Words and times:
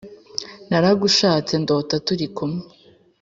naragushatse 0.69 1.53
ndota 1.63 1.95
turi 2.05 2.27
kumwe 2.35 2.63